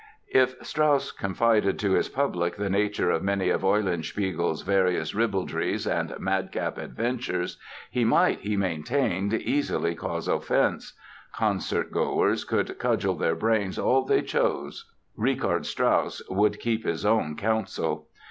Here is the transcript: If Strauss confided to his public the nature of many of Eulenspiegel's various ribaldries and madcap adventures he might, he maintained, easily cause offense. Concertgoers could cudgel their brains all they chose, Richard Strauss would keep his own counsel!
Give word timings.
If 0.33 0.55
Strauss 0.65 1.11
confided 1.11 1.77
to 1.77 1.91
his 1.91 2.09
public 2.09 2.55
the 2.55 2.71
nature 2.71 3.11
of 3.11 3.21
many 3.21 3.49
of 3.49 3.61
Eulenspiegel's 3.61 4.63
various 4.63 5.13
ribaldries 5.13 5.85
and 5.85 6.11
madcap 6.17 6.79
adventures 6.79 7.59
he 7.91 8.03
might, 8.03 8.39
he 8.39 8.57
maintained, 8.57 9.31
easily 9.31 9.93
cause 9.93 10.27
offense. 10.27 10.93
Concertgoers 11.35 12.45
could 12.47 12.79
cudgel 12.79 13.13
their 13.13 13.35
brains 13.35 13.77
all 13.77 14.01
they 14.03 14.23
chose, 14.23 14.91
Richard 15.15 15.67
Strauss 15.67 16.23
would 16.31 16.59
keep 16.59 16.83
his 16.83 17.05
own 17.05 17.35
counsel! 17.35 18.07